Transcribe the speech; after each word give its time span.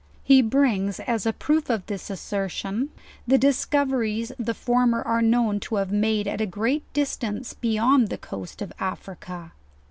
He 0.23 0.41
brings 0.41 0.99
as 0.99 1.27
a 1.27 1.31
proof 1.31 1.69
of 1.69 1.85
this 1.85 2.09
assertion 2.09 2.89
the 3.27 3.37
discoveries 3.37 4.31
the 4.39 4.55
former 4.55 5.03
are 5.03 5.21
known 5.21 5.59
to 5.59 5.75
have 5.75 5.91
made 5.91 6.27
at 6.27 6.41
a 6.41 6.47
great 6.47 6.91
distance 6.91 7.53
beyound 7.53 8.07
the 8.09 8.17
coast 8.17 8.63
of 8.63 8.73
Africa. 8.79 9.51